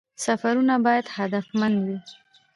[0.23, 1.97] سفرونه باید هدفمند وي